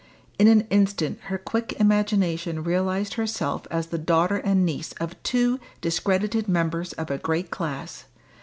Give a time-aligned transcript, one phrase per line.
[0.39, 5.59] In an instant her quick imagination realised herself as the daughter and niece of two
[5.79, 8.05] discredited members of a great class.